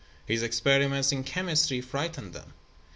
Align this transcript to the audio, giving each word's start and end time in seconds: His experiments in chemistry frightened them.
His 0.25 0.41
experiments 0.41 1.11
in 1.11 1.23
chemistry 1.23 1.79
frightened 1.79 2.33
them. 2.33 2.53